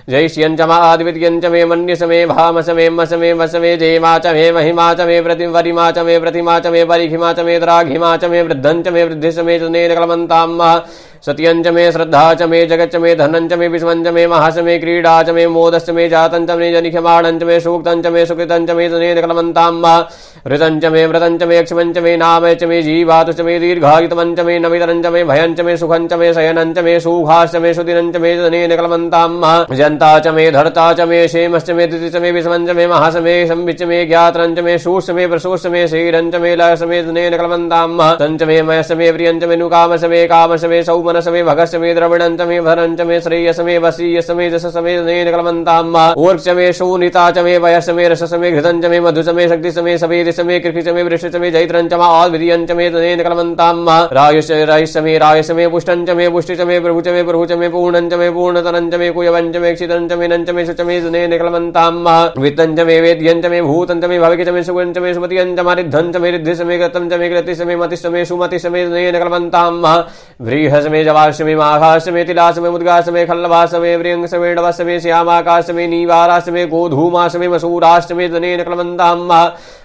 [0.10, 4.51] जैष्यञ्च म आदिविद्यञ्च मे मन्यस मे भामस मे मस मे वस मे जयमा च मे
[4.51, 8.41] महिमा च मे प्रतिवरिमा च मे प्रतिमा च मे परिघिमा च मे द्राघिमा च मे
[8.47, 9.58] वृद्धञ्च मे वृद्धिश मे
[11.19, 15.21] नेकलवन्तां सत्यञ्च मे श्रद्धा च मे जगच्च मे धनञ्च मे विश्वञ्च मे महस मे क्रीडा
[15.23, 19.71] च मे मोदश्च मे जातञ्च मे जनिखमाणञ्च मे सूक्तञ्च मे सुकृतञ्च मे नेकलवन्तां
[20.51, 25.23] ऋतञ्च मे व्रतञ्च मे क्षमञ्च मे नाम च मे जीवातुश्च मे दीर्घायुतमञ्च मे नमितरञ्च मे
[25.32, 30.91] भयञ्च मे सुखञ्च मे शयनञ्च मे सुखाश्च मे सुदिनञ्च मे नेकलवन्तां जन्ता च मे धर्ता
[30.93, 34.77] च मे क्षेमश्च मे दिति च मे विषमञ्च मे महस मे संविच्च मे ज्ञात्रञ्च मे
[34.86, 39.55] शूष मे प्रसूष मे शीरञ्च मे लस मे नेकलवन्तां तञ्च मे मयश्च मे प्रियञ्च मे
[39.63, 44.30] नुकामश मे कामश मे सौमनस मे भगश्च मे द्रविणञ्च मे भरञ्च मे श्रेयस मे वसीयस
[44.38, 49.00] मे जस मे नेकलवन्तां ऊर्क्ष मे शूनिता च मे वयस मे रसस मे घृतञ्च मे
[49.06, 51.52] मधु च मे शक्ति च मे सवेद च मे कृषि च मे वृक्ष च मे
[51.52, 56.80] जैत्रञ्च मा आद्विदीयञ्च मे नेकलवन्तां रायुष रायुष मे रायस मे पुष्टञ्च मे पुष्टि च मे
[56.86, 60.50] प्रभु च मे प्रभु च मे पूर्णञ्च मे पूर्णतरञ्च मे कुयवञ्च मे क्षितञ्च मे नञ्च
[60.60, 61.91] मे शुच मे जने निकलवन्तां
[62.45, 66.62] वित्तञ्च मे वेद्यञ्च मे भूतञ्च मे भविक च मे सुगञ्च मे सुमतियञ्च मे मे रिद्धिश
[66.69, 69.69] मे गतं च मे कृतिश मे मतिश मे सुमतिश मे जने निकलवन्तां
[70.48, 74.82] व्रीहस मे जवाश मे माघास मे तिलास खल्लवाशमे मुद्गास मे खल्लवास मे व्रियंस मे डवस
[74.82, 75.00] मे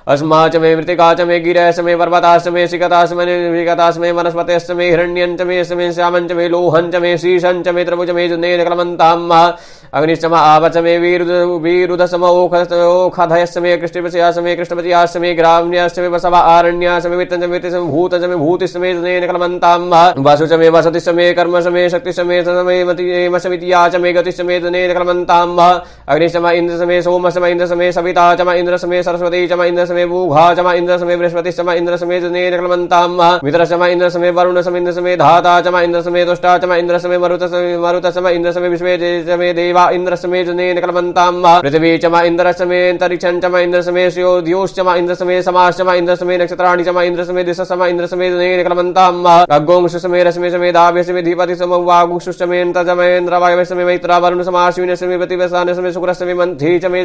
[0.08, 3.12] मे मे मे मे अस्मा च मे मृतिका च मे गिरस मे पर्वताश्च मे शिखताश्च
[3.12, 8.10] मे निर्विकताश्च मे वनस्पतयश्च मे हिरण्यञ्च मे मे श्यामञ्च मे लोहञ्च मे शीशञ्च मे त्रिभुज
[8.10, 9.52] मे जने निकलवन्तां
[9.92, 11.30] अग्निश्चम आवच मे वीरुद
[11.62, 17.86] वीरुदसम ओखधयश्च मे कृष्णपशयाश्च मे कृष्णपतियाश्च मे ग्राम्याश्च मे वसव आरण्याश्च मे वित्तञ्च मे तिसम
[17.90, 23.96] भूतञ्च मे भूतिश्च मे च मे वसतिश्च मे कर्मश्च मे शक्तिश्च मे समे मतिमशमितिया च
[23.96, 28.40] मे गतिश्च मे जने निकलवन्तां अग्निश्च म इन्द्रश्च मे सोमश्च म इन्द्रश्च मे सविता च
[28.40, 31.70] म इन्द्रश्च मे सरस्वती च म इन्द्रश्च मे भूघा चम म इन्द्रश्च मे बृहस्पतिश्च म
[31.80, 33.08] इन्द्रश्च मे जने निकलवन्तां
[33.44, 36.64] मित्रश्च म इन्द्रश्च मे वरुणश्च म इन्द्रश्च मे धाता च म इन्द्रश्च मे दुष्टा च
[36.64, 37.54] म इन्द्रश्च मे मरुतश्च
[37.84, 42.62] मरुतश्च म इन्द्रश्च मे विश्वे मे देवा इन्द्रश्च मे जने निकलवन्तां पृथिवी च म इन्द्रश्च
[42.70, 44.08] मे अन्तरिक्षं च म इन्द्रश्च मे
[44.48, 47.90] द्योश्च म इन्द्रश्च मे समाश्च म इन्द्रश्च मे नक्षत्राणि च म इन्द्रश्च मे दिशश्च म
[47.94, 49.12] इन्द्रश्च मे जने निकलवन्तां
[49.58, 53.84] अग्गोंशश्च मे रश्मि च मे दाव्यश्च मे धीपतिश्च म वागुंशश्च मे तज मे इन्द्रवायवश्च मे
[53.90, 57.04] मैत्रा वरुण समाश्विनश्च मे प्रतिवसानश्च मे शुक्रश्च मे मन्थी च मे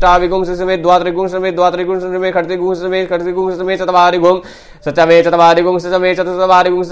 [0.57, 4.37] समे द्वात्रिगुंस समे द्वात्रिगुंस समे खड्तिगुंसतमे खड्तिगुंसतमे चत्वारिगुं समे चतवारिगुं
[4.85, 6.83] सचमे चतुर्वारिगुं समे चतवारिगुं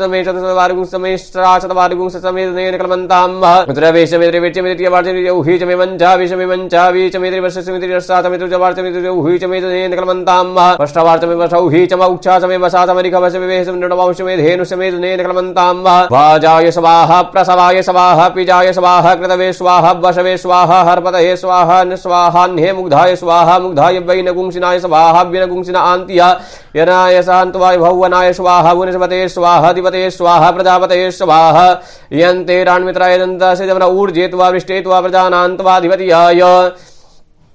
[2.09, 9.61] सचमे नेन कलमन्तां मित्रवेशमे त्रिवेचमे त्रिवार्चमे औहि चमे विचमे त्रिवर्षमे त्रिवर्षाचमे त्रिवार्चमे त्रिौहि चमे
[14.37, 15.75] धेनुषमे नेन कलमन्तां
[16.13, 23.59] वाजाय स्वाहा, प्रसवाय स्वाहा, पिजाय स्वाहा, कृतवे स्वाहा, वशवे स्वाहा, हर्पतये स्वाहा निस्वाहान्हे मुग्धाय स्वाहा,
[23.59, 25.99] मुग्धाय वैनगुंसिनाय स्वाहा, विनगुंसिना
[26.77, 34.49] यनाय शान्तवाय भौवनाय स्वाहा, वनस्पते स्वाह, अधिपते स्वाह, प्रजापते स्वाहा। यन्ते राण्मित्राय दन्तस्य जमन ऊर्जेत्वा,
[34.49, 36.43] वृष्टेत्वा प्रजानान्त्वाधिपतियाय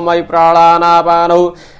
[0.00, 1.42] मयि प्राणानापानौ।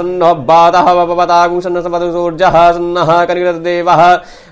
[0.00, 4.02] सन्नो बातः वपवतागुं सन्न सपदसूर्यः सन्नः कनिरदेवः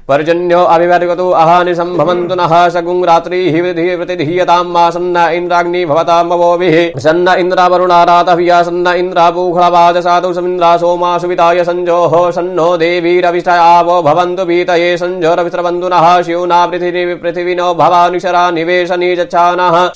[0.09, 3.57] पर्जन्यो अभिवर्गतो अहानि सम्भवन्तु नः सगुं रात्रिः
[3.97, 12.15] प्रतिधीयतां मा सन्न इन्द्राग्नि भवतां मवोभिः सन्न इन्द्रावरुणा रातभिया, सन्न इन्द्रापूखलवादसातु समिन्द्रा सोमा सुविताय सञ्जोः।
[12.31, 18.45] सन्नो देवीरविष्टयावो भवन्तु पीतये सञ्जोरविस्रबन्धु नः शिवना पृथिवी पृथिविनो भवानिशरा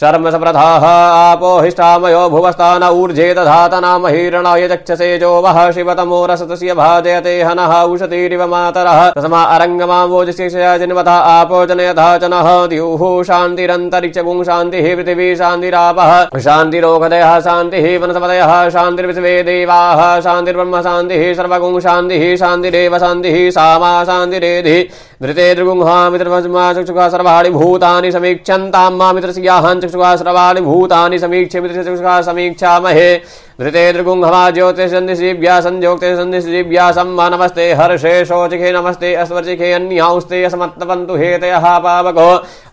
[0.01, 7.73] शर्म सप्रथाः आपो हिष्ठामयो भुवस्तान ऊर्जे दधातना महीरणाय चक्षसे जो वः शिवतमो रसतस्य भाजयते हनः
[7.85, 16.39] उशतीरिव मातरः। तस्मा अरङ्गमा वोजशिक्षया जन्मथा आपो जनयथा च नः। द्युः शान्तिरन्तरिक्षगुं शान्तिः पृथिवी शान्तिरापः।
[16.39, 24.79] शान्तिरोगदयः शान्तिः वनस्पतयः शान्तिर्विश्वे देवाः शान्तिर्ब्रह्म शान्तिः सर्वगुं शान्तिः शान्तिरेव शान्तिः सामा शान्तिरेधि।
[25.23, 33.15] धृते दृगुंहा मित्रमस्मा चक्षुषा सर्वाणि भूतानि समीक्षन्तां मा मित्रस्याहं चक्षुषा सर्वाणि भूतानि समीक्ष्य मित्रचक्षुषा समीक्षामहे।
[33.61, 42.29] धृते दृगुंहवा ज्योतिषन्दिशिव्या संज्योक्ते सन्दिशिव्या सम्मा नमस्ते हर्षे शोचिखे नमस्ते अस्वर्चिखे अन्याउस्ते असमत्तपन्तु हेतयः पावको।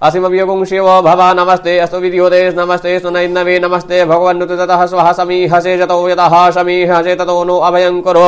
[0.08, 6.50] असिमव्यगुं शिवो भव नमस्ते अस्तु विद्योते नमस्ते सुनैन्नवे नमस्ते भगवन्नुतु ततः स्वः समीहसे जतो यतः
[6.52, 8.26] समीहसे ततो नो अभयं कुरु।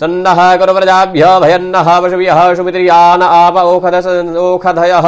[0.00, 4.06] सन्नः कुरु प्रजाभ्य भयन्नः पशुभ्यः सुमित्रियान आप ओखदस
[4.38, 5.06] ओखधयः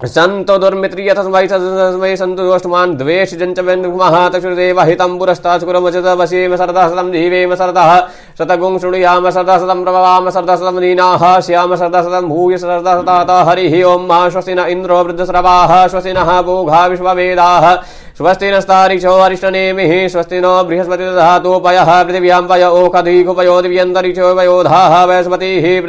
[0.00, 7.12] सन्तो दुर्मित्रिय तस्मै तस्मै सन्तु दोष्टमान् द्वेष जञ्च महातक्षुदेव हितं पुरस्तात् कुरमचत वसीम सरदः सतं
[7.12, 7.92] जीवेम सरदः
[8.38, 14.18] शतगुं शृणुयाम सतं प्रभवाम सरदः सतं दीनाः श्याम सरदः सतं भूय सरदः हरिः ॐ मा
[14.66, 17.74] इन्द्रो वृद्धस्रवाः स्वस्ति नः पूघा विश्ववेदाः।
[18.18, 25.80] स्वस्ति अरिष्टनेमिः स्वस्ति नो बृहस्पति दधातोपयः पृथिव्यां पय ओखदीकुपयो दिव्यन्तरिक्षो वयोधाः वयस्पतिः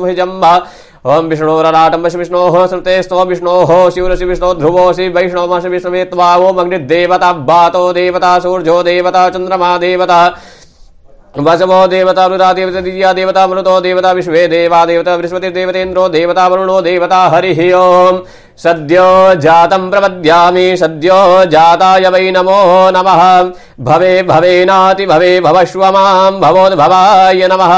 [0.00, 0.52] भुजम्बा
[1.06, 7.32] ओम विष्णोरराटं वश विष्णो श्रुते स्तो विष्णो शिवरसि विष्णो ध्रुवोऽसि वैष्णवमसि विष्णवे त्वा ओम अग्निदेवता
[7.46, 10.18] बातो देवता सूर्यो देवता चंद्रमा देवता
[11.38, 17.60] वसवो देवता मृता देवता मृतो देवता विश्वे देवा देवता बृहस्पति देवतेन्द्रो देवता वरुणो देवता हरिः
[17.74, 18.20] ओम्।
[18.58, 22.60] सद्यो जातं प्रपद्यामि सद्यो जाताय वै नमो
[22.90, 23.20] नमः।
[23.80, 27.74] भवे भवेनाति भवे भवश्व माँ भवोद्भवाय नमः।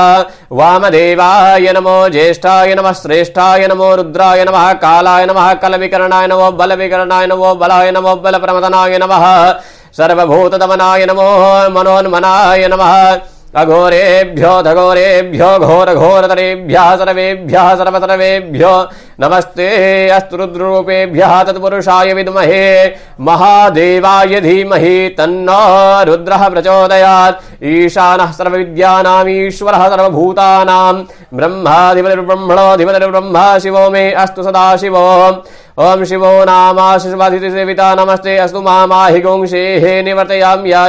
[0.52, 7.90] वामदेवाय नमो ज्येष्ठाय नमः, श्रेष्ठाय नमो रुद्राय नमः, कालाय नमः, कलविकरणाय नमो बलविकरणाय नमो बलाय
[7.90, 9.52] नमो बलप्रमदनाय नमः।
[9.92, 11.28] सर्वभूतदमनाय नमो,
[11.70, 13.18] मनोन्मनाय नमः।
[13.57, 18.88] अघोरेभ्यो धघोरेभ्यो घोरघोरतरेभ्यः सर्वेभ्यः सर्वसर्वेभ्यो
[19.20, 30.94] नमस्ते अस्तु रुद्ररूपेभ्यः तत्पुरुषाय विद्महे। महादेवाय धीमहि, तन्नो रुद्रः प्रचोदयात्। ईशानः सर्वविद्यानामीश्वरः सर्वभूतानां
[31.34, 35.44] ब्रह्माधिपतिर्ब्रह्मणोऽधिपतिर्ब्रह्मा शिवो मे, अस्तु सदा शिवो।
[35.78, 40.86] ओम शिवो नामाशिषवाधिसेविता नमस्ते। अस्तु मामाहि गुंशेः। निवर्तयां या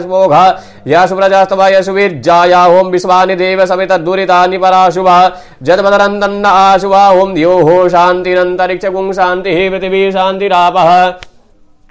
[0.00, 0.44] स्मोघा
[0.86, 5.18] या सुप्रजास्तवाय सुवीर्जाया। ओम विश्वानि देव सवितद्दुरितानि पराशुभा।
[5.62, 10.88] जन्मदरन्तन्न आशुभा। ओम द्योः शान्तिरन्तरिक्षगुं शान्तिः पृथिवी शान्तिरापः।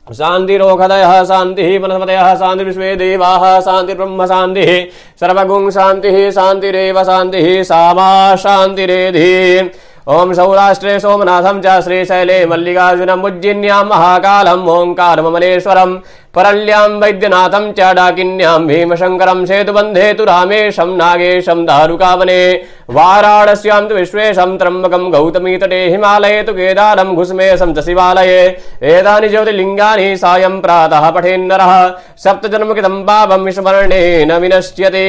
[0.07, 4.73] शान्तिरोखदयः शान्तिः वनस्पतयः शान्तिर्विश्वे देवाः शान्तिर्ब्रह्म शान्तिः।
[5.19, 9.71] सर्वगुं शान्तिः शान्तिरेव शान्तिः। सामा शान्तिरेधि।
[10.09, 15.93] ॐ सौराष्ट्रे सोमनाथं च श्रीशैले मल्लिकार्जुनम् उज्जिन्यां महाकालम् ओङ्कारममलेश्वरम्
[16.35, 22.53] परल्यां वैद्यनाथं च डाकिन्यां भीमशङ्करं सेतुबन्धे तु रामेशं, नागेशं, दारुकावने,
[22.89, 28.41] वाराणस्यां तु विश्वेशं त्र्यम्बकं गौतमीतटे हिमालये तु केदारं घुस्मेशं च शिवालये,
[28.83, 31.73] एतानि ज्योतिर्लिङ्गानि सायं प्रातः पठेन्नरः,
[32.17, 35.05] सप्तजन्मकृतं पापं विस्मरणेन विनश्यते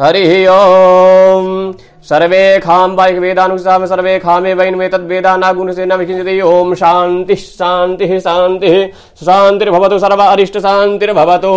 [0.00, 1.72] हरिः ओम्।
[2.04, 7.36] सर्वे खाम बाइक वेदानुसार सर्वे खामे वैन वे तद्वेदा नागुण से न विचिन्यते ओम शांति
[7.36, 8.72] शांति शांति
[9.20, 11.52] शांतिर्भवतु सर्व अरिष्ट शांतिर्भवतु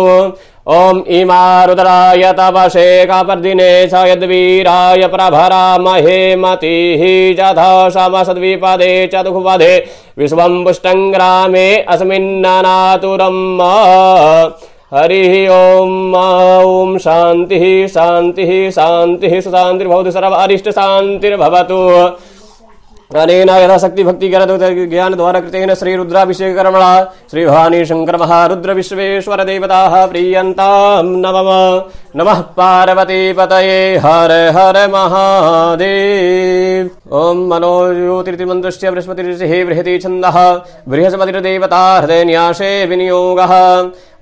[0.74, 7.04] ओम इमारुदराय तपसे कापर्दिने च यद्वीराय प्रभरामहे मतिः
[7.38, 9.76] जथा समसद्विपदे च दुःखपदे
[10.18, 13.44] विश्वं पुष्टङ्ग्रामे अस्मिन्ननातुरम्
[14.92, 21.80] हरिः ॐ ॐ शान्तिः शान्तिः शान्तिः, सुशान्तिर्भवतु सर्व अरिष्ट शान्तिर्भवतु
[23.18, 23.50] अनेन
[24.88, 26.92] ज्ञान द्वारा कृतेन श्री रुद्राभिषेक कर्मणा
[27.30, 31.52] श्री भवानी शंकर महारुद्र विश्वेश्वर देवताः प्रीयन्तां नमः।
[32.16, 40.36] नमः पार्वती पतये हर हर महादेव। ॐ मनोज्योतिर्मन्त्रस्य बृहस्पति ऋषिः बृहति छन्दः,
[40.88, 43.52] बृहस्पतिर्देवता हृदयन्यासे विनियोगः।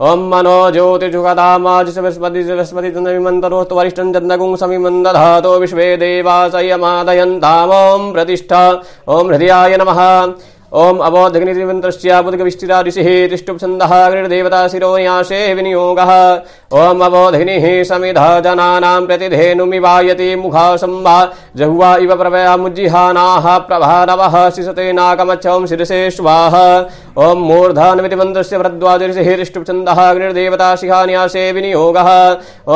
[0.02, 6.92] ॐ मनो ज्योतिर्जुगदामाजिष बृहस्पति बृहस्पति चन्द्रविमन्तरोस्तु वरिष्ठं चन्द्रगुं समिमं दधातो विश्वे देवासयमादयन्तामों
[8.12, 8.62] प्रतिष्ठा
[9.08, 10.00] ॐ हृदयाय नमः
[10.76, 16.10] ॐ अबोधग्निमन्त्रस्य बुद्गविष्टिरा ऋषिः तिष्ठुप्छन्दः अग्निर्देवता शिरोन्यासे विनियोगः।
[16.80, 21.16] ॐ अबोधग्निः समिध जनानां प्रतिधेनुमिवायति मुखासम्भा
[21.58, 26.54] जहुवा इव प्रभयामुज्जिहानाः प्रभानवः शिशते नाकमच्छं शिरसे स्वाह
[27.26, 32.10] ॐ मूर्धान्विति मन्त्रस्य भरद्वाजऋषिः तिष्ठुप्छन्दः अग्निर्देवता शिखान्यासे विनियोगः।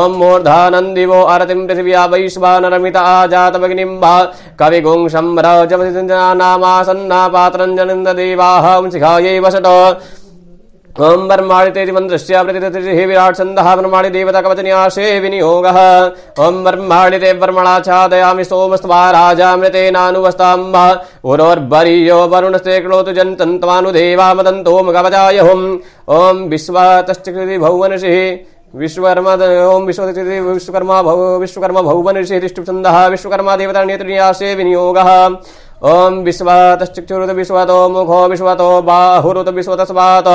[0.01, 4.15] ॐ मूर्धानन्दिवो अरतिं पृथिव्या वैश्वानरमित आजातमग्निम्बा
[4.61, 5.61] कविगुं सम्भ्रजनामासन्ना
[7.37, 9.67] पात्रं जनन्ददेवाः शिखायै वसत।
[10.91, 15.79] ॐ ब्रह्माणि तेजि मन्त्रस्य प्रतितिः विराट् छन्दः ब्रह्माणि देवता कवचन्यासे विनियोगः।
[16.47, 20.77] ॐ ब्रह्माणि ते ब्रह्मणा छादयामि सोमस्त्वा राजामृतेनानुवस्ताम्ब
[21.31, 22.81] उरोर्बरीयो वरुणस्ते
[23.19, 25.67] जन्तन्त्वानुदेवा मदन्तोम कवचाय हुम्
[26.19, 28.19] ॐ विश्वातश्चकृति भौवनषिः
[28.75, 29.27] विश्वकर्म
[29.71, 35.09] ओम विश्वति विश्वकर्मा भव विश्वकर्मा भौवन ऋषि तिष्ठुछन्दः विश्वकर्मा देवता नेत्रियासे विनियोगः।
[35.83, 40.27] ॐ विश्वातश्चक्षुरुत विश्वतो मुखो विश्वतो बाहुरुत विश्वतस्वात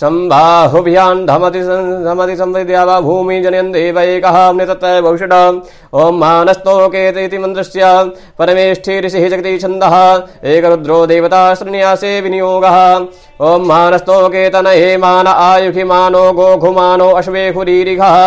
[0.00, 1.60] सम्बाहुभ्यान् धमति
[2.04, 5.32] धमति संविद्या वा भूमि जनयन् देवैकः तत्र भविष्यट
[5.94, 7.92] ॐ मानस्तोकेत इति मन्त्रस्य।
[8.38, 9.94] परमेष्ठी ऋषिः जगति छन्दः।
[10.50, 12.76] एकरुद्रो देवता श्रृण्यासे विनियोगः।
[13.46, 18.18] ॐ मानस्तोकेतनये मान आयुखि मानो गोघुमानो अश्वेखुरीरिघः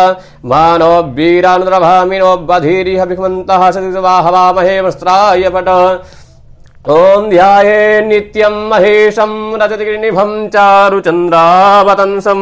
[0.48, 5.68] मानो वीरानुद्रभामिनो बधीरिह भिक्मन्तः सतिवाहवामहे वस्त्राय पट।
[6.92, 9.30] ॐ ध्याये नित्यं महेशं
[9.60, 12.40] रजतिनिभं चारुचन्द्रावतंसं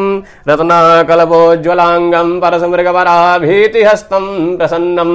[0.49, 4.27] रत्नाकलपोज्ज्वलाङ्गं परसमृगपराभीतिहस्तं
[4.57, 5.11] प्रसन्नं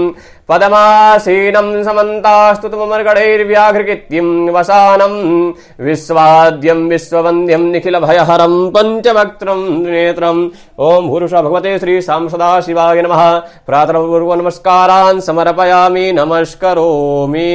[0.49, 5.15] पदमासीनं समन्तास्तुतमर्गणैर्व्याघ्रकृत्यं वसानं
[5.85, 10.49] विश्वाद्यं विश्ववन्द्यं निखिलभयहरं पञ्चवक्त्रं नेत्रम्
[10.79, 13.23] ॐ भूरुषा भगवते श्रीसां सदाशिवाय नमः।
[13.67, 17.51] प्रातःपूर्वनमस्कारान् समर्पयामि। नमस्करोमि।